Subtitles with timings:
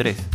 [0.00, 0.26] 2003.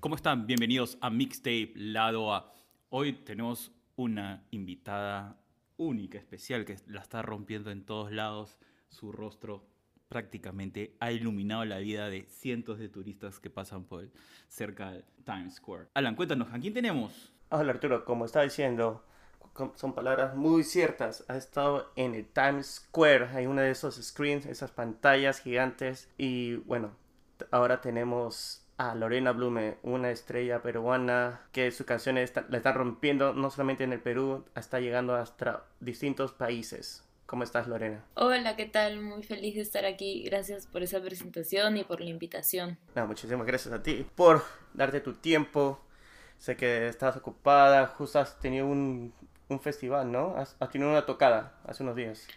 [0.00, 0.48] ¿Cómo están?
[0.48, 2.52] Bienvenidos a Mixtape Lado A.
[2.88, 5.36] Hoy tenemos una invitada
[5.76, 8.58] única, especial, que la está rompiendo en todos lados.
[8.88, 9.64] Su rostro
[10.08, 14.10] prácticamente ha iluminado la vida de cientos de turistas que pasan por
[14.48, 15.86] cerca de Times Square.
[15.94, 17.32] Alan, cuéntanos, ¿a quién tenemos?
[17.50, 19.04] Hola Arturo, como estaba diciendo,
[19.76, 21.24] son palabras muy ciertas.
[21.28, 26.10] Ha estado en el Times Square, hay una de esos screens, esas pantallas gigantes.
[26.18, 26.90] Y bueno,
[27.52, 33.32] ahora tenemos a Lorena Blume, una estrella peruana que su canción está, la está rompiendo
[33.32, 37.02] no solamente en el Perú, está llegando hasta distintos países.
[37.26, 38.04] ¿Cómo estás, Lorena?
[38.14, 39.00] Hola, ¿qué tal?
[39.00, 40.22] Muy feliz de estar aquí.
[40.22, 42.78] Gracias por esa presentación y por la invitación.
[42.94, 44.44] No, muchísimas gracias a ti por
[44.74, 45.80] darte tu tiempo.
[46.38, 49.12] Sé que estás ocupada, justo has tenido un,
[49.48, 50.36] un festival, ¿no?
[50.36, 52.28] Has, tenido una tocada hace unos días.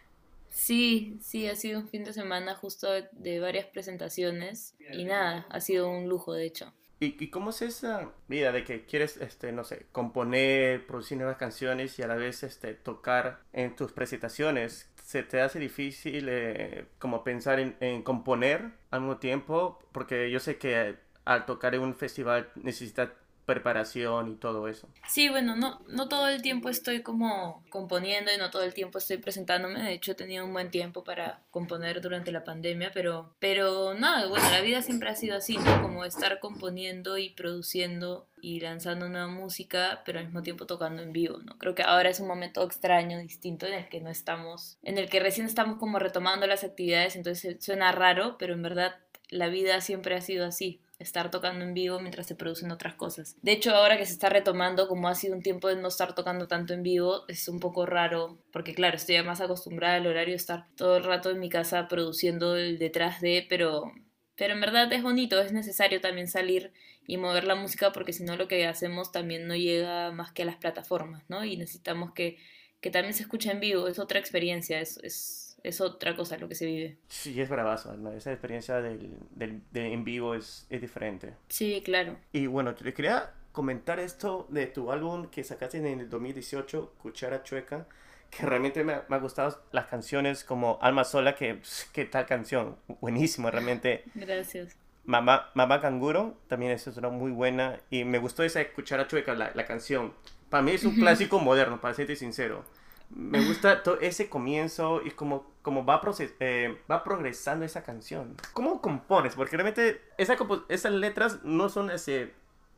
[0.50, 5.60] Sí, sí, ha sido un fin de semana justo de, varias presentaciones y nada, ha
[5.62, 6.74] sido un lujo de hecho.
[7.00, 11.38] ¿Y, ¿Y, cómo es esa vida de que quieres, este, no sé, componer, producir nuevas
[11.38, 14.90] canciones y a la vez este, tocar en tus presentaciones?
[15.02, 19.80] ¿Se te hace difícil eh, como pensar en, en componer al mismo tiempo?
[19.94, 23.12] Porque yo sé que al tocar en un festival necesitas
[23.50, 24.88] preparación y todo eso.
[25.08, 29.00] Sí, bueno, no, no todo el tiempo estoy como componiendo y no todo el tiempo
[29.00, 29.82] estoy presentándome.
[29.82, 34.28] De hecho, he tenido un buen tiempo para componer durante la pandemia, pero, pero nada,
[34.28, 35.82] bueno, la vida siempre ha sido así, ¿no?
[35.82, 41.12] Como estar componiendo y produciendo y lanzando nueva música, pero al mismo tiempo tocando en
[41.12, 41.58] vivo, ¿no?
[41.58, 45.10] Creo que ahora es un momento extraño, distinto, en el que no estamos, en el
[45.10, 48.96] que recién estamos como retomando las actividades, entonces suena raro, pero en verdad
[49.30, 53.38] la vida siempre ha sido así estar tocando en vivo mientras se producen otras cosas.
[53.42, 56.14] De hecho, ahora que se está retomando, como ha sido un tiempo de no estar
[56.14, 60.34] tocando tanto en vivo, es un poco raro, porque claro, estoy más acostumbrada al horario
[60.34, 63.94] de estar todo el rato en mi casa produciendo el detrás de, pero,
[64.36, 66.74] pero en verdad es bonito, es necesario también salir
[67.08, 70.44] y mover la música, porque si no lo que hacemos también no llega más que
[70.44, 71.44] a las plataformas, ¿no?
[71.46, 72.38] Y necesitamos que,
[72.82, 76.48] que también se escuche en vivo, es otra experiencia, es, es es otra cosa lo
[76.48, 76.98] que se vive.
[77.08, 81.34] Sí, es bravazo, esa experiencia del, del, de en vivo es, es, diferente.
[81.48, 82.18] Sí, claro.
[82.32, 87.44] Y bueno, te quería comentar esto de tu álbum que sacaste en el 2018, Cuchara
[87.44, 87.88] Chueca,
[88.30, 91.60] que realmente me, me ha gustado las canciones como Alma Sola, que
[91.94, 94.04] qué tal canción, buenísima realmente.
[94.16, 94.76] Gracias.
[95.06, 99.52] Mamá, Mamá Canguro, también es una muy buena, y me gustó esa Cuchara Chueca, la,
[99.56, 100.14] la canción.
[100.50, 102.64] Para mí es un clásico moderno, para serte sincero
[103.10, 106.02] me gusta todo ese comienzo y como, como va,
[106.40, 108.36] eh, va progresando esa canción.
[108.54, 109.36] ¿Cómo compones?
[109.36, 110.38] Porque realmente esa
[110.70, 112.34] esas letras no son ese,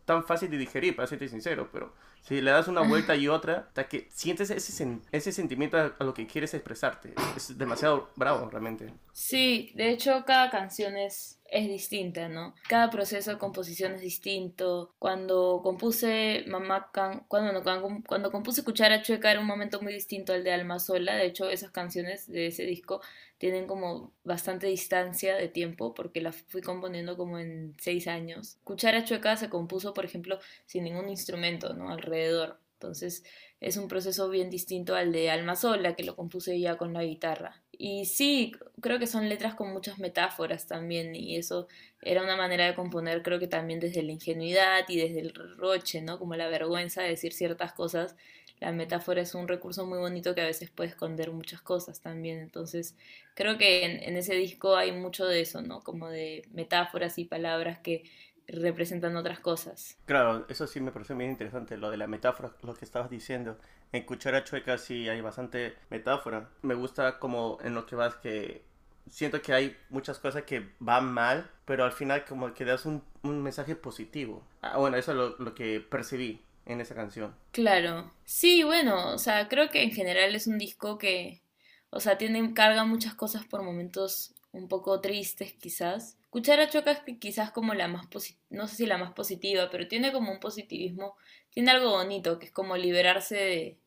[0.05, 3.65] tan fácil de digerir, para serte sincero, pero si le das una vuelta y otra,
[3.67, 7.13] hasta que sientes ese, ese sentimiento a, lo que quieres expresarte.
[7.35, 8.93] Es demasiado bravo, realmente.
[9.11, 12.55] Sí, de hecho cada canción es es distinta, ¿no?
[12.69, 14.95] Cada proceso de composición es distinto.
[14.97, 17.61] Cuando compuse Mamá Can, cuando,
[18.07, 21.15] cuando, compuse Cuchara Chueca era un momento muy distinto al de Alma Sola.
[21.15, 23.01] De hecho, esas canciones de ese disco
[23.37, 28.57] tienen como bastante distancia de tiempo porque las fui componiendo como en seis años.
[28.63, 31.91] Cuchara Chueca se compuso, por ejemplo, sin ningún instrumento, ¿no?
[31.91, 32.59] Alrededor.
[32.75, 33.25] Entonces
[33.59, 37.03] es un proceso bien distinto al de Alma Sola, que lo compuse ya con la
[37.03, 37.61] guitarra.
[37.77, 41.67] Y sí, creo que son letras con muchas metáforas también, y eso
[42.01, 46.01] era una manera de componer, creo que también desde la ingenuidad y desde el roche,
[46.01, 46.19] ¿no?
[46.19, 48.15] Como la vergüenza de decir ciertas cosas.
[48.59, 52.39] La metáfora es un recurso muy bonito que a veces puede esconder muchas cosas también.
[52.39, 52.95] Entonces,
[53.33, 55.81] creo que en, ese disco hay mucho de eso, ¿no?
[55.81, 58.03] Como de metáforas y palabras que
[58.47, 59.97] representan otras cosas.
[60.05, 63.57] Claro, eso sí me pareció muy interesante, lo de la metáfora, lo que estabas diciendo.
[63.91, 66.49] En Cuchara Chueca sí hay bastante metáfora.
[66.61, 68.63] Me gusta como en lo que vas que
[69.09, 73.03] siento que hay muchas cosas que van mal, pero al final como que das un,
[73.23, 74.43] mensaje positivo.
[74.61, 77.35] Ah, bueno, eso es lo, lo que percibí en esa canción.
[77.51, 78.11] Claro.
[78.23, 81.41] Sí, bueno, o sea, creo que en general es un disco que,
[81.89, 86.17] o sea, tiene, carga muchas cosas por momentos un poco tristes quizás.
[86.29, 88.07] Cuchara Choca es quizás como la más,
[88.49, 91.15] no sé si la más positiva, pero tiene como un positivismo,
[91.49, 93.77] tiene algo bonito, que es como liberarse de,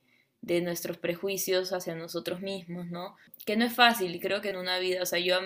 [0.45, 3.17] de nuestros prejuicios hacia nosotros mismos, ¿no?
[3.47, 5.37] Que no es fácil, creo que en una vida, o sea, yo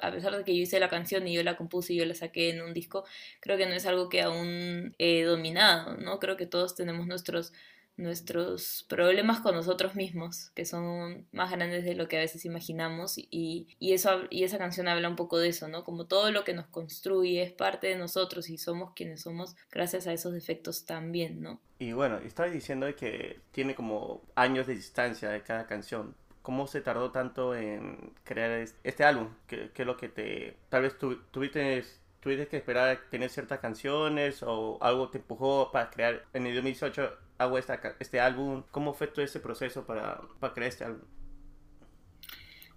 [0.00, 2.14] a pesar de que yo hice la canción y yo la compuse y yo la
[2.14, 3.04] saqué en un disco,
[3.40, 6.18] creo que no es algo que aún he dominado, ¿no?
[6.18, 7.52] Creo que todos tenemos nuestros
[7.98, 13.18] nuestros problemas con nosotros mismos, que son más grandes de lo que a veces imaginamos,
[13.18, 15.84] y, y, eso, y esa canción habla un poco de eso, ¿no?
[15.84, 20.06] Como todo lo que nos construye es parte de nosotros y somos quienes somos gracias
[20.06, 21.60] a esos defectos también, ¿no?
[21.78, 26.14] Y bueno, estaba diciendo que tiene como años de distancia de cada canción.
[26.42, 29.28] ¿Cómo se tardó tanto en crear este álbum?
[29.46, 30.56] ¿Qué, es lo que te...
[30.70, 31.84] Tal vez tuviste
[32.20, 37.10] tuviste que esperar tener ciertas canciones o algo te empujó para crear en el 2018
[37.38, 38.64] hago esta, este álbum?
[38.70, 41.06] ¿Cómo fue todo ese proceso para, para crear este álbum?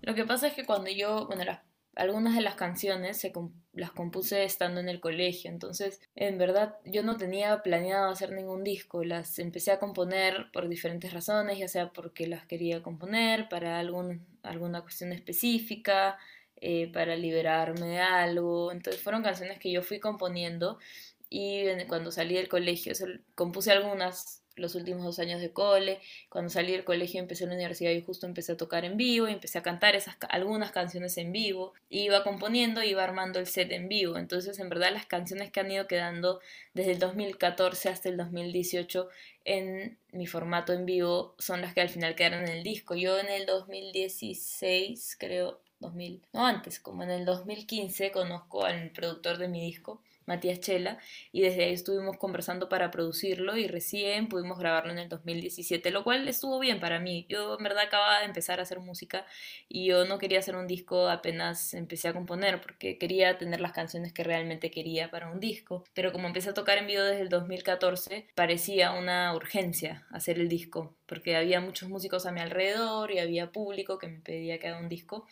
[0.01, 1.59] Lo que pasa es que cuando yo, bueno, las
[1.95, 3.33] algunas de las canciones se
[3.73, 8.63] las compuse estando en el colegio, entonces en verdad yo no tenía planeado hacer ningún
[8.63, 13.79] disco, las empecé a componer por diferentes razones, ya sea porque las quería componer para
[13.79, 16.17] algún, alguna cuestión específica,
[16.61, 20.79] eh, para liberarme de algo, entonces fueron canciones que yo fui componiendo
[21.29, 22.93] y cuando salí del colegio
[23.35, 25.99] compuse algunas los últimos dos años de cole.
[26.29, 29.33] Cuando salí del colegio empecé la universidad y justo empecé a tocar en vivo y
[29.33, 31.73] empecé a cantar esas, algunas canciones en vivo.
[31.89, 34.17] Iba componiendo, iba armando el set en vivo.
[34.17, 36.41] Entonces, en verdad, las canciones que han ido quedando
[36.73, 39.09] desde el 2014 hasta el 2018
[39.43, 42.95] en mi formato en vivo son las que al final quedaron en el disco.
[42.95, 49.37] Yo en el 2016, creo, 2000, no antes, como en el 2015 conozco al productor
[49.37, 50.97] de mi disco Matías Chela,
[51.31, 56.03] y desde ahí estuvimos conversando para producirlo y recién pudimos grabarlo en el 2017, lo
[56.03, 57.25] cual estuvo bien para mí.
[57.27, 59.25] Yo en verdad acababa de empezar a hacer música
[59.67, 63.71] y yo no quería hacer un disco apenas empecé a componer porque quería tener las
[63.71, 67.21] canciones que realmente quería para un disco, pero como empecé a tocar en vivo desde
[67.21, 73.11] el 2014, parecía una urgencia hacer el disco, porque había muchos músicos a mi alrededor
[73.11, 75.27] y había público que me pedía que haga un disco.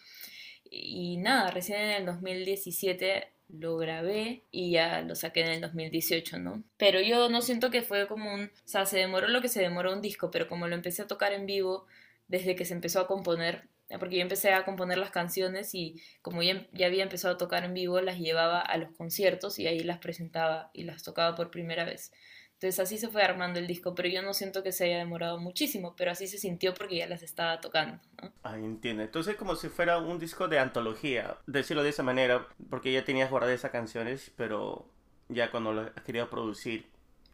[0.70, 6.38] Y nada, recién en el 2017 lo grabé y ya lo saqué en el 2018,
[6.40, 6.64] ¿no?
[6.78, 9.62] Pero yo no siento que fue como un, o sea, se demoró lo que se
[9.62, 11.88] demoró un disco, pero como lo empecé a tocar en vivo
[12.28, 13.68] desde que se empezó a componer,
[14.00, 17.64] porque yo empecé a componer las canciones y como ya, ya había empezado a tocar
[17.64, 21.50] en vivo, las llevaba a los conciertos y ahí las presentaba y las tocaba por
[21.50, 22.12] primera vez.
[22.60, 25.40] Entonces así se fue armando el disco, pero yo no siento que se haya demorado
[25.40, 28.02] muchísimo, pero así se sintió porque ya las estaba tocando.
[28.22, 28.34] ¿no?
[28.44, 29.02] Ah, entiendo.
[29.02, 33.30] Entonces como si fuera un disco de antología, decirlo de esa manera, porque ya tenías
[33.30, 34.86] guardadas esas canciones, pero
[35.30, 36.86] ya cuando lo has querido producir,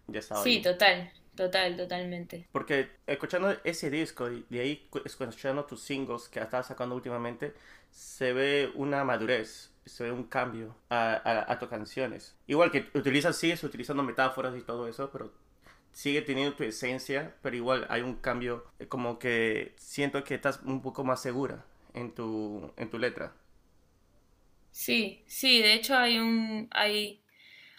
[0.06, 0.44] ya estaba.
[0.44, 2.48] Sí, total, total, totalmente.
[2.51, 7.56] Porque escuchando ese disco y de ahí escuchando tus singles que estabas sacando últimamente,
[7.89, 12.36] se ve una madurez se ve un cambio a, a, tus canciones.
[12.48, 15.32] Igual que utilizas, sigues utilizando metáforas y todo eso, pero
[15.92, 20.60] sigue teniendo tu esencia, pero igual hay un cambio, eh, como que siento que estás
[20.64, 23.34] un poco más segura en tu, en tu letra.
[24.72, 27.22] Sí, sí, de hecho hay un, hay,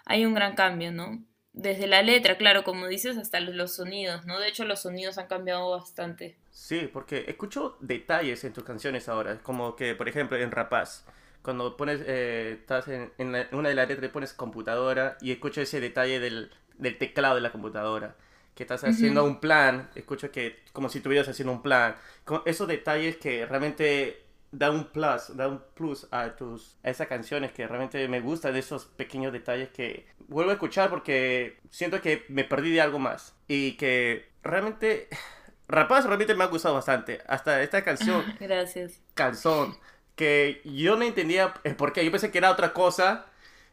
[0.07, 1.23] hay un gran cambio, ¿no?
[1.53, 4.39] Desde la letra, claro, como dices, hasta los sonidos, ¿no?
[4.39, 6.37] De hecho los sonidos han cambiado bastante.
[6.51, 11.05] Sí, porque escucho detalles en tus canciones ahora, como que, por ejemplo, en Rapaz
[11.47, 13.13] cuando pones, eh, estás en,
[13.53, 17.53] una de las letras pones computadora y escucho ese detalle del, del teclado de la
[17.53, 18.17] computadora.
[18.57, 21.95] Que estás haciendo un plan, escucho que como si estuvieras haciendo un plan.
[22.25, 27.07] Con esos detalles que realmente da un plus, da un plus a tus a esas
[27.07, 32.25] canciones que realmente me gustan esos pequeños detalles que vuelvo a escuchar porque siento que
[32.29, 35.09] me perdí de algo más y que realmente
[35.69, 37.21] Rapaz realmente me ha gustado bastante.
[37.27, 38.25] Hasta esta canción.
[38.41, 39.01] Gracias.
[39.15, 39.77] Calzón
[40.17, 42.05] que yo no entendía por qué.
[42.05, 43.27] Yo pensé que era otra cosa,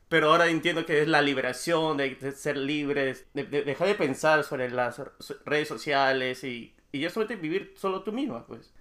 [0.10, 4.69] pero ahora entiendo que es la liberación de, ser libres, de, dejar de pensar sobre
[4.69, 5.01] las
[5.45, 8.71] redes sociales y, y ya solamente vivir solo tú misma, pues.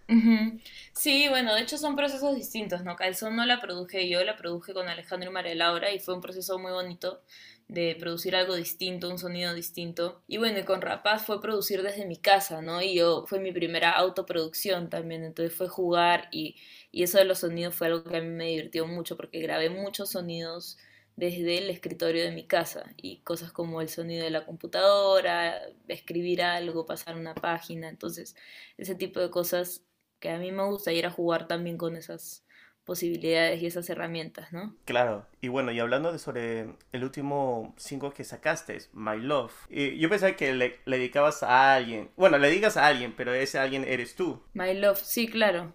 [0.92, 2.96] Sí, bueno, de hecho son procesos distintos, ¿no?
[2.96, 6.20] Calzón no la produje yo, la produje con Alejandro y María Laura y fue un
[6.20, 7.22] proceso muy bonito
[7.68, 10.22] de producir algo distinto, un sonido distinto.
[10.26, 12.82] Y bueno, y con Rapaz fue producir desde mi casa, ¿no?
[12.82, 16.56] Y yo fue mi primera autoproducción también, entonces fue jugar y
[16.92, 19.70] y eso de los sonidos fue algo que a mí me divirtió mucho porque grabé
[19.70, 20.78] muchos sonidos
[21.16, 26.42] desde el escritorio de mi casa y cosas como el sonido de la computadora, escribir
[26.42, 28.36] algo, pasar una página, entonces
[28.76, 29.82] ese tipo de cosas
[30.20, 32.44] que a mí me gusta ir a jugar también con esas
[32.84, 34.74] posibilidades y esas herramientas, ¿no?
[34.84, 39.98] Claro, y bueno, y hablando de sobre el último single que sacaste, My Love, y
[39.98, 43.58] yo pensaba que le, le dedicabas a alguien, bueno, le digas a alguien, pero ese
[43.58, 44.42] alguien eres tú.
[44.54, 45.72] My Love, sí, claro.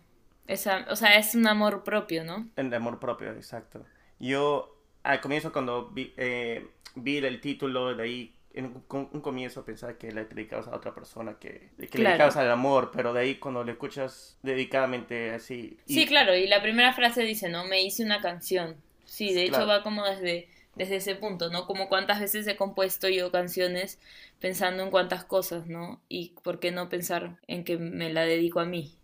[0.48, 2.48] Esa, o sea, es un amor propio, ¿no?
[2.56, 3.86] El amor propio, exacto.
[4.20, 9.98] Yo al comienzo cuando vi, eh, vi el título, de ahí en un, comienzo pensaba
[9.98, 13.36] que le dedicabas a otra persona, que, que le dedicabas al amor, pero de ahí
[13.36, 15.78] cuando le escuchas dedicadamente así...
[15.86, 17.66] Sí, claro, y la primera frase dice, ¿no?
[17.66, 18.76] Me hice una canción.
[19.06, 21.68] Sí, de hecho va como desde, desde ese punto, ¿no?
[21.68, 24.00] Como cuántas veces he compuesto yo canciones
[24.40, 26.02] pensando en cuántas cosas, ¿no?
[26.10, 28.96] Y por qué no pensar en que me la dedico a mí.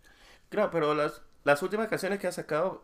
[0.50, 2.84] Claro, pero las, las últimas canciones que has sacado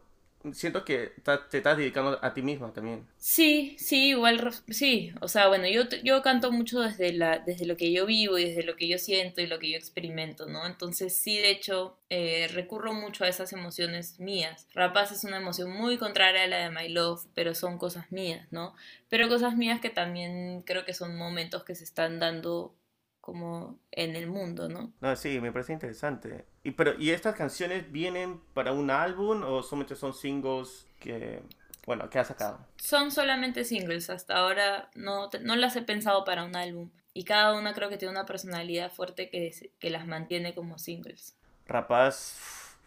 [0.54, 1.13] siento que
[1.51, 3.06] te estás dedicando a ti misma también.
[3.18, 5.12] Sí, sí, igual, sí.
[5.22, 8.46] O sea, bueno, yo, yo canto mucho desde, la, desde lo que yo vivo y
[8.46, 10.66] desde lo que yo siento y lo que yo experimento, ¿no?
[10.66, 14.68] Entonces sí, de hecho, eh, recurro mucho a esas emociones mías.
[14.74, 18.48] Rapaz es una emoción muy contraria a la de My Love, pero son cosas mías,
[18.51, 18.74] ¿no?
[19.10, 22.74] Pero cosas mías que también creo que son momentos que se están dando
[23.21, 24.93] como en el mundo, ¿no?
[25.01, 26.45] No, sí, me parece interesante.
[26.63, 31.41] Y, pero, ¿y estas canciones vienen para un álbum o solamente son singles que,
[31.85, 32.65] bueno, que has sacado?
[32.77, 36.89] Son solamente singles, hasta ahora no, no las he pensado para un álbum.
[37.13, 41.35] Y cada una creo que tiene una personalidad fuerte que, que las mantiene como singles.
[41.65, 42.77] Rapaz,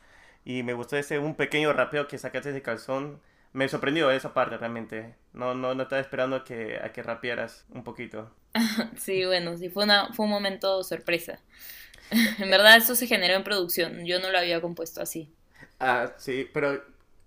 [0.45, 3.21] y me gustó ese un pequeño rapeo que sacaste de calzón.
[3.53, 5.15] Me sorprendió esa parte realmente.
[5.33, 8.31] No, no, no estaba esperando a que, a que rapearas un poquito.
[8.97, 11.41] sí, bueno, sí, fue, una, fue un momento sorpresa.
[12.39, 15.33] en verdad eso se generó en producción, yo no lo había compuesto así.
[15.81, 16.83] Ah, sí, pero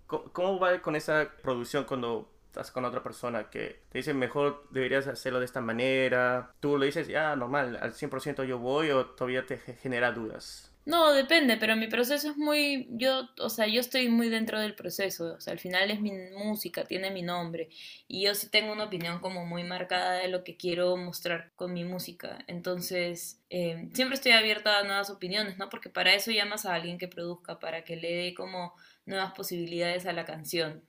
[0.08, 5.08] ¿cómo va con esa producción cuando estás con otra persona que te dice mejor deberías
[5.08, 6.54] hacerlo de esta manera?
[6.60, 10.72] Tú le dices, ya, normal, al 100% yo voy o todavía te genera dudas?
[10.86, 14.76] No, depende, pero mi proceso es muy, yo, o sea, yo estoy muy dentro del
[14.76, 17.70] proceso, o sea, al final es mi música, tiene mi nombre,
[18.08, 21.74] y yo sí tengo una opinión como muy marcada de lo que quiero mostrar con
[21.74, 25.70] mi música, entonces eh, siempre estoy abierta a nuevas opiniones, ¿no?
[25.70, 28.76] Porque para eso llamas a alguien que produzca, para que le dé como
[29.08, 30.84] nuevas posibilidades a la canción,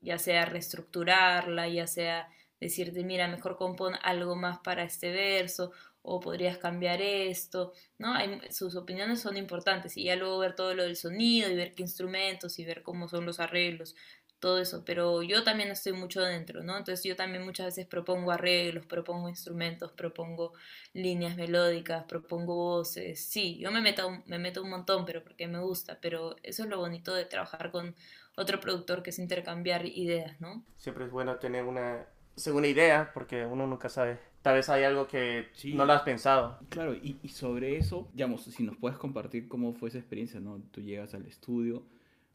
[0.00, 2.28] ya sea reestructurarla, ya sea
[2.60, 5.72] decirte, mira, mejor compón algo más para este verso,
[6.06, 8.14] o podrías cambiar esto, ¿no?
[8.14, 11.74] Hay, sus opiniones son importantes y ya luego ver todo lo del sonido y ver
[11.74, 13.96] qué instrumentos y ver cómo son los arreglos,
[14.38, 16.76] todo eso, pero yo también estoy mucho dentro, ¿no?
[16.76, 20.52] Entonces yo también muchas veces propongo arreglos, propongo instrumentos, propongo
[20.92, 25.60] líneas melódicas, propongo voces, sí, yo me meto, me meto un montón, pero porque me
[25.60, 27.96] gusta, pero eso es lo bonito de trabajar con
[28.36, 30.62] otro productor que es intercambiar ideas, ¿no?
[30.76, 32.04] Siempre es bueno tener una
[32.36, 36.58] segunda idea porque uno nunca sabe tal vez hay algo que no lo has pensado.
[36.68, 40.60] Claro, y, y, sobre eso, digamos, si nos puedes compartir cómo fue esa experiencia, ¿no?
[40.70, 41.82] Tú llegas al estudio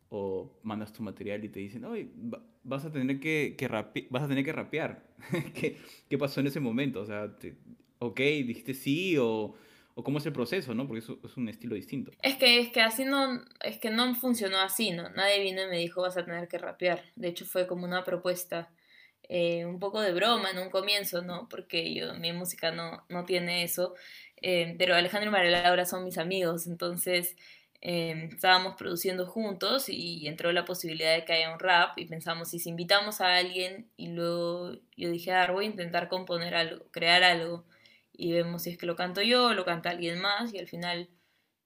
[0.09, 2.09] o mandas tu material y te dicen, oye,
[2.63, 3.67] vas a tener que, que
[4.09, 5.03] vas a tener que rapear.
[5.53, 5.77] ¿Qué,
[6.09, 6.99] ¿Qué, pasó en ese momento?
[7.01, 7.31] O sea,
[7.99, 9.53] ok, dijiste sí o,
[9.93, 10.87] o, cómo es el proceso, ¿no?
[10.87, 12.11] Porque eso es un estilo distinto.
[12.23, 15.11] Es que, es que así no, es que no funcionó así, ¿no?
[15.11, 17.03] Nadie vino y me dijo vas a tener que rapear.
[17.15, 18.71] De hecho fue como una propuesta
[19.29, 21.47] eh, un poco de broma en un comienzo, ¿no?
[21.49, 23.93] Porque yo, mi música no, no tiene eso.
[24.41, 27.35] Eh, pero Alejandro y María Laura son mis amigos, entonces
[27.81, 32.49] eh, estábamos produciendo juntos y entró la posibilidad de que haya un rap y pensamos,
[32.49, 37.23] si invitamos a alguien y luego yo dije, ah, voy a intentar componer algo, crear
[37.23, 37.65] algo
[38.13, 41.09] y vemos si es que lo canto yo lo canta alguien más y al final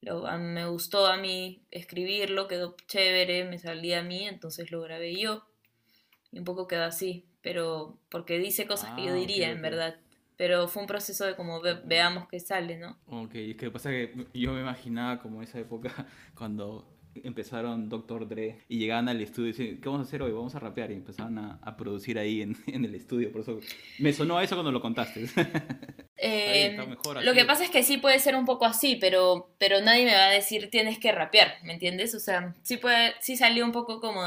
[0.02, 5.46] me gustó a mí escribirlo, quedó chévere, me salía a mí, entonces lo grabé yo
[6.32, 10.00] y un poco quedó así pero porque dice cosas que yo ah, diría, en verdad.
[10.36, 12.98] Pero fue un proceso de como veamos qué sale, ¿no?
[13.06, 15.92] Ok, es que pasa que yo me imaginaba como esa época
[16.36, 16.93] cuando
[17.24, 20.32] empezaron Doctor Dre y llegaban al estudio y decían, ¿qué vamos a hacer hoy?
[20.32, 23.32] Vamos a rapear y empezaban a, a producir ahí en, en, el estudio.
[23.32, 23.60] Por eso
[24.00, 25.28] me sonó a eso cuando lo contaste.
[26.26, 26.78] Eh,
[27.22, 30.14] lo que pasa es que sí puede ser un poco así, pero, pero nadie me
[30.14, 32.16] va a decir tienes que rapear, ¿me entiendes?
[32.16, 34.24] O sea, sí, puede, sí salió un poco como,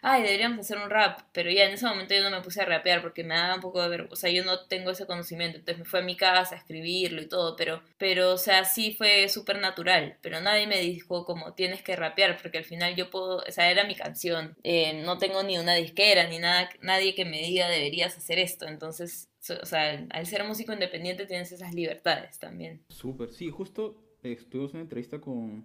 [0.00, 2.66] ay, deberíamos hacer un rap, pero ya en ese momento yo no me puse a
[2.66, 5.58] rapear porque me daba un poco de vergüenza, o sea, yo no tengo ese conocimiento,
[5.58, 8.94] entonces me fue a mi casa a escribirlo y todo, pero, pero o sea, sí
[8.96, 13.10] fue súper natural, pero nadie me dijo como tienes que rapear, porque al final yo
[13.10, 17.24] puedo, o era mi canción, eh, no tengo ni una disquera, ni nada, nadie que
[17.24, 22.38] me diga deberías hacer esto, entonces o sea, al ser músico independiente tienes esas libertades
[22.38, 22.82] también.
[22.88, 25.64] Súper, sí, justo estuvimos en una entrevista con,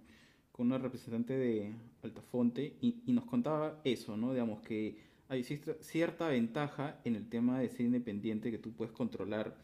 [0.50, 4.32] con una representante de Altafonte y, y, nos contaba eso, ¿no?
[4.32, 4.96] Digamos que
[5.28, 9.54] hay cierta ventaja en el tema de ser independiente, que tú puedes controlar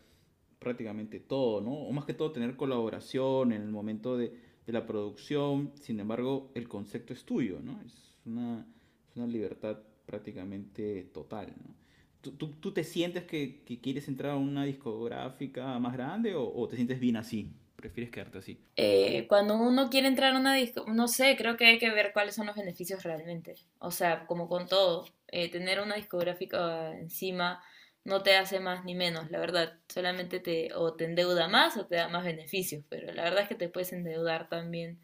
[0.59, 1.73] prácticamente todo, ¿no?
[1.73, 4.33] O más que todo tener colaboración en el momento de,
[4.66, 7.81] de la producción, sin embargo, el concepto es tuyo, ¿no?
[7.85, 8.66] Es una,
[9.11, 11.75] es una libertad prácticamente total, ¿no?
[12.21, 16.69] ¿Tú, tú, te sientes que, que, quieres entrar a una discográfica más grande o, o,
[16.69, 17.52] te sientes bien así?
[17.75, 18.61] ¿Prefieres quedarte así?
[18.76, 22.12] Eh, cuando uno quiere entrar a una disco, no sé, creo que hay que ver
[22.12, 23.57] cuáles son los beneficios realmente.
[23.81, 27.61] O sea, como con todo, eh, tener una discográfica encima
[28.05, 29.79] no te hace más ni menos, la verdad.
[29.89, 33.49] Solamente te o te endeuda más o te da más beneficios, pero la verdad es
[33.49, 35.01] que te puedes endeudar también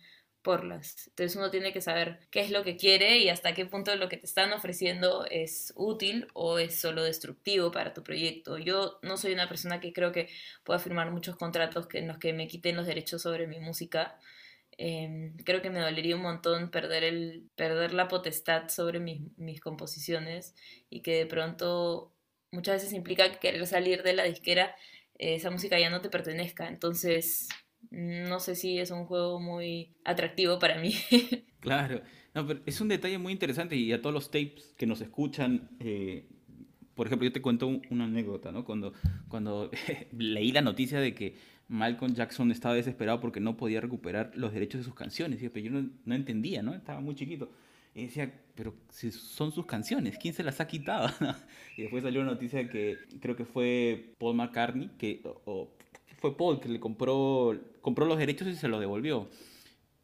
[0.57, 4.09] entonces uno tiene que saber qué es lo que quiere y hasta qué punto lo
[4.09, 8.57] que te están ofreciendo es útil o es solo destructivo para tu proyecto.
[8.57, 10.29] Yo no soy una persona que creo que
[10.65, 14.19] pueda firmar muchos contratos en los que me quiten los derechos sobre mi música.
[14.79, 19.61] Em, creo que me dolería un montón perder, el, perder la potestad sobre mis, mis
[19.61, 20.55] composiciones
[20.89, 22.15] y que de pronto
[22.53, 24.75] muchas veces implica querer salir de la disquera,
[25.19, 26.69] eh, esa música ya no te pertenezca.
[26.69, 27.49] Entonces,
[27.91, 30.95] no sé si es un juego muy atractivo para mí.
[31.61, 32.03] Claro,
[32.67, 36.29] es un detalle muy interesante y a todos los tapes que nos escuchan, eh,
[36.95, 38.65] por ejemplo, yo te cuento una anécdota, ¿no?
[38.65, 38.93] Cuando,
[39.27, 39.69] cuando
[40.13, 41.35] leí la noticia de que
[41.67, 45.73] Malcolm Jackson estaba desesperado porque no podía recuperar los derechos de sus canciones, pero yo
[45.73, 46.75] no, no entendía, ¿no?
[46.75, 47.51] Estaba muy chiquito.
[47.99, 51.11] Y decía, pero si son sus canciones, ¿quién se las ha quitado?
[51.77, 55.69] y después salió una noticia que creo que fue Paul McCartney, que, o,
[56.21, 59.29] fue Paul que le compró, compró los derechos y se los devolvió.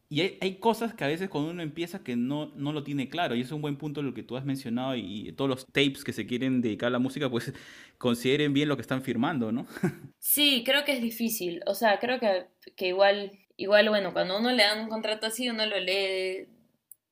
[0.09, 3.33] Y hay, cosas que a veces cuando uno empieza que no, no lo tiene claro,
[3.33, 6.11] y es un buen punto lo que tú has mencionado, y, todos los tapes que
[6.11, 7.53] se quieren dedicar a la música, pues
[7.97, 9.67] consideren bien lo que están firmando, ¿no?
[10.19, 14.51] Sí, creo que es difícil, o sea, creo que, que igual, igual, bueno, cuando uno
[14.51, 16.47] le dan un contrato así, uno lo lee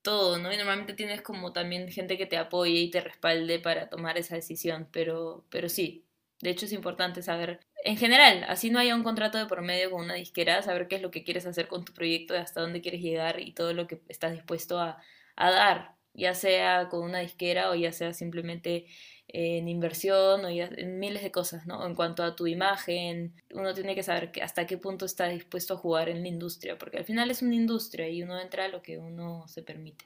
[0.03, 0.53] todo, ¿no?
[0.53, 4.36] Y normalmente tienes como también gente que te apoye y te respalde para tomar esa
[4.36, 6.07] decisión, pero, pero sí,
[6.41, 9.91] de hecho es importante saber, en general, así no haya un contrato de por medio
[9.91, 12.81] con una disquera, saber qué es lo que quieres hacer con tu proyecto, hasta dónde
[12.81, 15.01] quieres llegar y todo lo que estás dispuesto a,
[15.36, 18.88] a dar, ya sea con una disquera o ya sea simplemente
[19.27, 21.86] en inversión o en miles de cosas, ¿no?
[21.86, 25.74] En cuanto a tu imagen, uno tiene que saber que hasta qué punto está dispuesto
[25.74, 28.68] a jugar en la industria, porque al final es una industria y uno entra a
[28.68, 30.06] lo que uno se permite.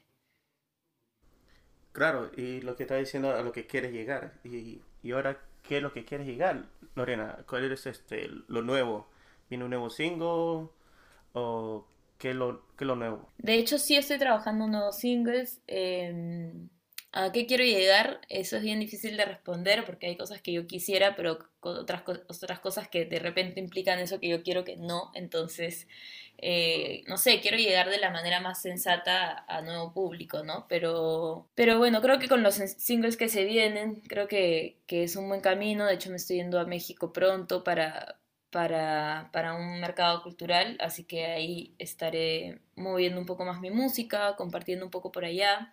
[1.91, 4.33] Claro, y lo que está diciendo a lo que quieres llegar.
[4.43, 7.39] Y, y ahora, ¿qué es lo que quieres llegar, Lorena?
[7.49, 9.09] ¿Cuál es este, lo nuevo?
[9.49, 10.69] ¿Viene un nuevo single?
[11.33, 11.87] ¿O
[12.19, 13.29] qué es lo, qué lo nuevo?
[13.39, 15.59] De hecho, sí estoy trabajando en nuevos singles.
[15.67, 16.53] Eh,
[17.13, 18.21] ¿A qué quiero llegar?
[18.29, 22.59] Eso es bien difícil de responder porque hay cosas que yo quisiera, pero otras, otras
[22.59, 25.11] cosas que de repente implican eso que yo quiero que no.
[25.15, 25.87] Entonces,
[26.37, 30.67] eh, no sé, quiero llegar de la manera más sensata a nuevo público, ¿no?
[30.67, 35.15] Pero, pero bueno, creo que con los singles que se vienen, creo que, que es
[35.15, 35.85] un buen camino.
[35.85, 38.19] De hecho, me estoy yendo a México pronto para,
[38.51, 44.35] para, para, un mercado cultural, así que ahí estaré moviendo un poco más mi música,
[44.35, 45.71] compartiendo un poco por allá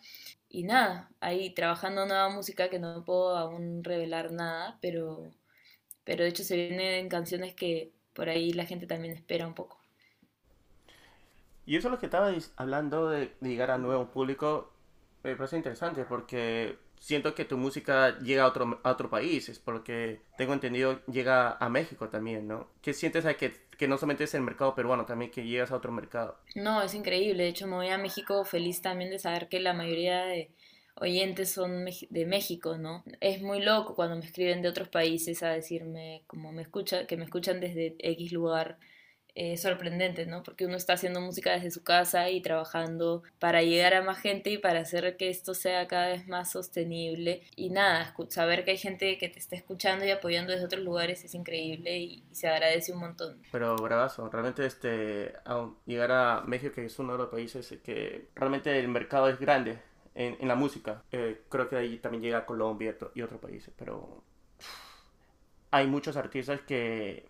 [0.54, 5.32] y nada, ahí trabajando nueva música que no puedo aún revelar nada, pero,
[6.04, 9.80] pero de hecho se vienen canciones que por ahí la gente también espera un poco.
[11.66, 14.72] Y eso es lo que estaba hablando de, llegar a nuevo público,
[15.24, 20.22] me parece interesante porque siento que tu música llega a otro, a otro país, porque
[20.38, 22.70] tengo entendido llega a México también, ¿no?
[22.80, 25.76] ¿Qué sientes a que que no solamente es el mercado peruano, también que llegas a
[25.76, 26.38] otro mercado.
[26.54, 27.42] No, es increíble.
[27.42, 30.52] De hecho, me voy a México feliz también de saber que la mayoría de
[31.00, 33.02] oyentes son de México, ¿no?
[33.20, 37.16] Es muy loco cuando me escriben de otros países a decirme, como me escucha, que
[37.16, 38.78] me escuchan desde X lugar
[39.36, 40.44] eh, sorprendente, ¿no?
[40.44, 44.50] Porque uno está haciendo música desde su casa y trabajando para llegar a más gente
[44.50, 47.42] y para hacer que esto sea cada vez más sostenible.
[47.56, 51.24] Y nada, saber que hay gente que te está escuchando y apoyando desde otros lugares
[51.24, 53.42] es increíble y, se agradece un montón.
[53.52, 55.34] Pero bravazo, realmente este,
[55.86, 59.78] llegar a México, que es uno de los países que realmente el mercado es grande
[60.14, 61.02] en, la música.
[61.10, 64.22] Eh, creo que ahí también llega a Colombia y otros países, pero
[65.70, 67.28] hay muchos artistas que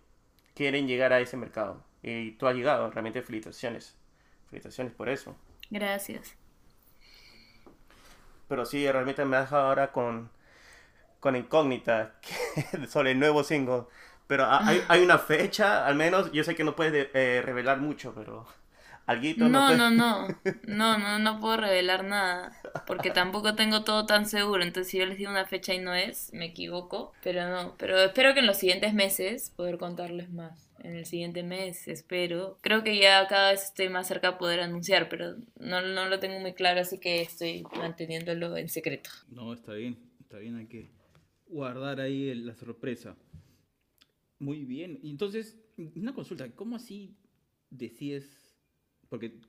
[0.53, 3.95] quieren llegar a ese mercado y tú has llegado, realmente felicitaciones.
[4.49, 5.35] Felicitaciones por eso.
[5.71, 6.35] Gracias.
[8.47, 10.29] Pero sí, realmente me ha dejado ahora con,
[11.19, 12.13] con incógnita
[12.87, 13.85] sobre el nuevo single.
[14.27, 18.13] Pero hay, hay, una fecha, al menos, yo sé que no puedes eh, revelar mucho,
[18.13, 18.45] pero...
[19.05, 20.27] ¿Alguito no, no, no,
[20.67, 25.05] no, no, no puedo revelar nada, porque tampoco tengo todo tan seguro, entonces si yo
[25.05, 28.47] les digo una fecha y no es, me equivoco, pero no, pero espero que en
[28.47, 32.59] los siguientes meses poder contarles más en el siguiente mes, espero.
[32.61, 36.19] Creo que ya cada vez estoy más cerca de poder anunciar, pero no, no lo
[36.19, 39.09] tengo muy claro, así que estoy manteniéndolo en secreto.
[39.29, 40.91] No, está bien, está bien, hay que
[41.47, 43.17] guardar ahí la sorpresa.
[44.37, 45.57] Muy bien, entonces,
[45.95, 47.15] una consulta, ¿cómo así
[47.69, 48.44] decides?
[49.09, 49.39] Porque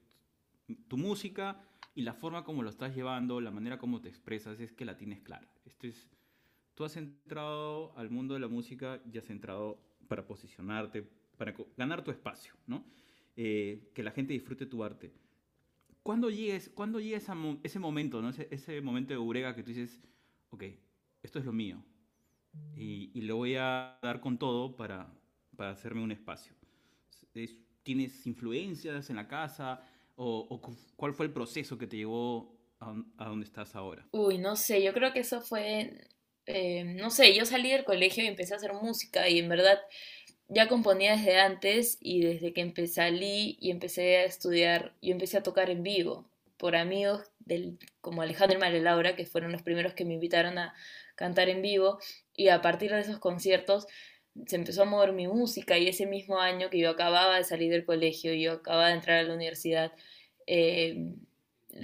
[0.88, 1.60] tu música
[1.94, 4.96] y la forma como lo estás llevando, la manera como te expresas, es que la
[4.96, 5.48] tienes clara.
[5.64, 6.08] Esto es,
[6.74, 12.04] tú has entrado al mundo de la música y has entrado para posicionarte, para ganar
[12.04, 12.84] tu espacio, ¿no?
[13.34, 15.12] Eh, que la gente disfrute tu arte.
[16.02, 18.30] ¿Cuándo llega, ¿cuándo llega ese, momento, ¿no?
[18.30, 20.00] Ese, momento de Urega que tú dices,
[20.50, 20.64] ok,
[21.22, 21.82] esto es lo mío
[22.76, 25.12] y, y lo voy a dar con todo para,
[25.56, 26.54] para hacerme un espacio?
[27.86, 29.80] ¿Tienes influencias en la casa?
[30.16, 30.60] O,
[30.96, 34.04] cuál fue el proceso que te llevó a, a, donde estás ahora?
[34.10, 36.08] Uy, no sé, yo creo que eso fue,
[36.46, 39.78] eh, no sé, yo salí del colegio y empecé a hacer música y en verdad
[40.48, 45.38] ya componía desde antes y desde que empecé salí y empecé a estudiar, yo empecé
[45.38, 49.62] a tocar en vivo por amigos del, como Alejandro y María Laura, que fueron los
[49.62, 50.74] primeros que me invitaron a
[51.14, 52.00] cantar en vivo
[52.34, 53.86] y a partir de esos conciertos
[54.46, 57.70] se empezó a mover mi música y ese mismo año que yo acababa de salir
[57.70, 59.92] del colegio y yo acababa de entrar a la universidad,
[60.46, 61.12] eh,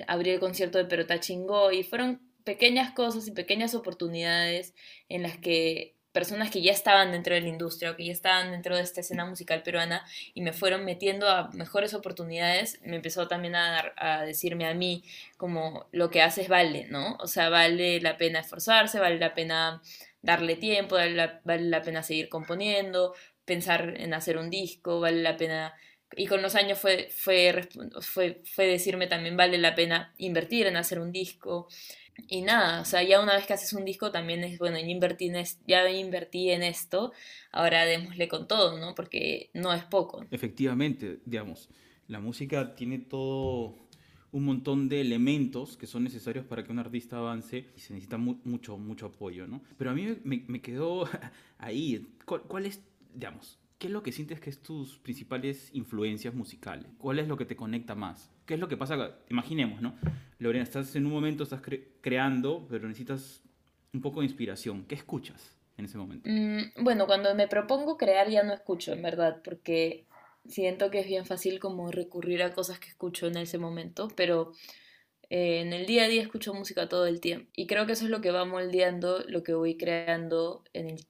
[0.06, 4.74] abrí el concierto de Perota Chingó y fueron pequeñas cosas y pequeñas oportunidades
[5.08, 8.50] en las que personas que ya estaban dentro de la industria o que ya estaban
[8.50, 13.28] dentro de esta escena musical peruana y me fueron metiendo a mejores oportunidades, me empezó
[13.28, 15.04] también a, a decirme a mí
[15.38, 17.16] como lo que haces vale, ¿no?
[17.18, 19.80] O sea, vale la pena esforzarse, vale la pena
[20.22, 25.22] darle tiempo, vale la, vale la pena seguir componiendo, pensar en hacer un disco, vale
[25.22, 25.74] la pena...
[26.14, 27.68] Y con los años fue, fue,
[28.00, 31.68] fue, fue decirme también vale la pena invertir en hacer un disco,
[32.28, 35.26] y nada, o sea, ya una vez que haces un disco también es, bueno, invertí
[35.26, 37.12] en, ya invertí en esto,
[37.50, 38.94] ahora démosle con todo, ¿no?
[38.94, 40.24] Porque no es poco.
[40.30, 41.68] Efectivamente, digamos,
[42.08, 43.81] la música tiene todo
[44.32, 48.16] un montón de elementos que son necesarios para que un artista avance y se necesita
[48.16, 49.60] mucho, mucho apoyo, ¿no?
[49.76, 51.06] Pero a mí me, quedó
[51.58, 52.80] ahí, ¿cuál, ¿cuál, es,
[53.14, 56.86] digamos, qué es lo que sientes que es tus principales influencias musicales?
[56.98, 58.30] ¿Cuál es lo que te conecta más?
[58.46, 59.18] ¿Qué es lo que pasa?
[59.28, 59.94] Imaginemos, ¿no?
[60.38, 61.60] Lorena, estás en un momento, estás
[62.00, 63.42] creando, pero necesitas
[63.92, 64.84] un poco de inspiración.
[64.88, 66.28] ¿Qué escuchas en ese momento?
[66.28, 70.06] Mm, bueno, cuando me propongo crear ya no escucho, en verdad, porque
[70.46, 74.52] siento que es bien fácil como recurrir a cosas que escucho en ese momento, pero
[75.30, 77.50] eh, en el día a día escucho música todo el tiempo.
[77.56, 81.06] Y creo que eso es lo que va moldeando lo que voy creando en el,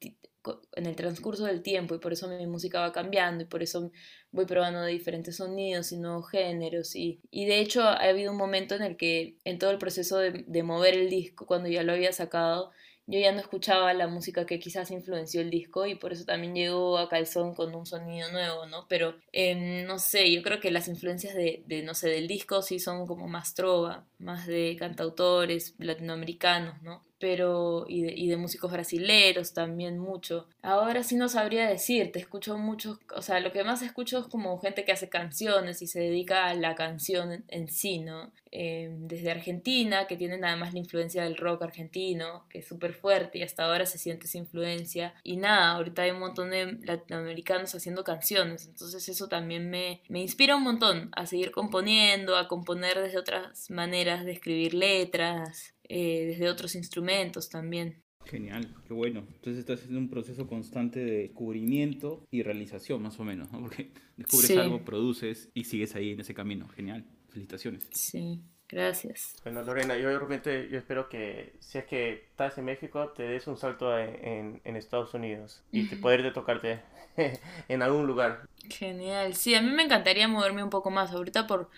[0.75, 3.93] en el transcurso del tiempo y por eso mi música va cambiando y por eso
[4.33, 8.75] voy probando diferentes sonidos y nuevos géneros y, y de hecho ha habido un momento
[8.75, 11.93] en el que en todo el proceso de, de mover el disco cuando ya lo
[11.93, 12.73] había sacado
[13.07, 16.55] yo ya no escuchaba la música que quizás influenció el disco y por eso también
[16.55, 18.87] llegó a Calzón con un sonido nuevo, ¿no?
[18.89, 22.63] Pero em, no sé, yo creo que las influencias de, de, no sé, del disco
[22.63, 27.05] sí son como más trova, más de cantautores latinoamericanos, ¿no?
[27.23, 30.49] Pero y de, músicos brasileros también mucho.
[30.61, 34.59] Ahora sí no sabría decirte, escucho mucho, o sea, lo que más escucho es como
[34.59, 38.33] gente que hace canciones y se dedica a la canción en, sí, ¿no?
[38.51, 43.39] Eh, desde Argentina, que tienen además la influencia del rock argentino, que es súper fuerte
[43.39, 45.15] y hasta ahora se siente esa influencia.
[45.23, 50.21] Y nada, ahorita hay un montón de latinoamericanos haciendo canciones, entonces eso también me, me
[50.21, 56.25] inspira un montón a seguir componiendo, a componer desde otras maneras de escribir letras, eh,
[56.29, 58.03] desde otros instrumentos también.
[58.25, 59.27] Genial, qué bueno.
[59.35, 63.61] Entonces estás haciendo un proceso constante de descubrimiento y realización, más o menos, ¿no?
[63.61, 66.67] Porque descubres algo, produces y sigues ahí en ese camino.
[66.69, 67.89] Genial, felicitaciones.
[67.91, 69.37] Sí, gracias.
[69.43, 73.47] Bueno, Lorena, yo realmente yo espero que si es que estás en México, te des
[73.47, 76.81] un salto en, en Estados Unidos y te poder tocarte
[77.69, 78.49] en algún lugar.
[78.71, 81.11] Genial, sí, a mí me encantaría moverme un poco más.
[81.11, 81.69] Ahorita por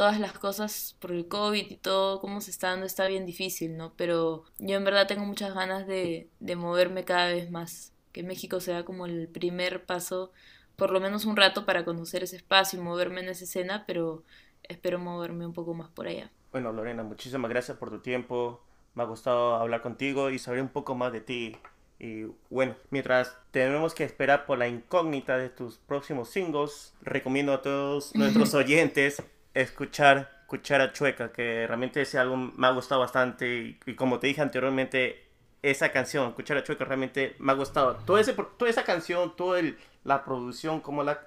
[0.00, 3.76] todas las cosas por el COVID y todo, cómo se está dando, está bien difícil,
[3.76, 3.92] ¿no?
[3.98, 8.60] Pero yo en verdad tengo muchas ganas de, de moverme cada vez más, que México
[8.60, 10.32] sea como el primer paso,
[10.76, 14.24] por lo menos un rato para conocer ese espacio y moverme en esa escena, pero
[14.62, 16.30] espero moverme un poco más por allá.
[16.50, 18.62] Bueno, Lorena, muchísimas gracias por tu tiempo.
[18.94, 21.58] Me ha gustado hablar contigo y saber un poco más de ti.
[21.98, 27.60] Y bueno, mientras tenemos que esperar por la incógnita de tus próximos singles, recomiendo a
[27.60, 29.22] todos nuestros oyentes
[29.54, 34.40] escuchar Cuchara Chueca, que realmente ese álbum me ha gustado bastante y, como te dije
[34.40, 35.24] anteriormente,
[35.62, 37.96] esa canción, Cuchara Chueca, realmente me ha gustado.
[38.04, 39.62] Toda, ese, toda esa canción, toda
[40.04, 41.20] la producción, como la,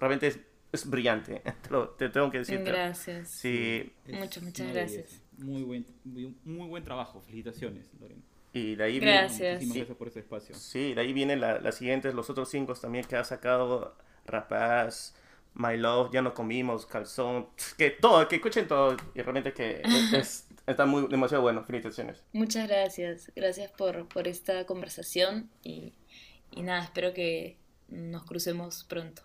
[0.00, 0.40] realmente es,
[0.72, 1.42] es brillante,
[1.98, 2.62] te, tengo que decir.
[2.62, 3.28] Gracias.
[3.28, 3.92] Sí.
[4.06, 5.20] muchas, muchas gracias.
[5.36, 5.86] Muy buen,
[6.44, 8.22] muy buen trabajo, felicitaciones, Lorena.
[8.52, 9.60] Y de ahí gracias.
[9.60, 10.54] Viene, gracias por ese espacio.
[10.54, 15.14] Sí, de ahí vienen las siguientes, los otros cinco también que ha sacado Rapaz,
[15.54, 19.82] My Love, Ya no comimos, Calzón, que todo, que escuchen todo y realmente que
[20.14, 21.64] es, está muy, demasiado bueno.
[21.64, 22.22] Felicitaciones.
[22.32, 25.94] Muchas gracias, gracias por, por esta conversación y,
[26.50, 27.58] y nada, espero que
[27.88, 29.22] nos crucemos pronto.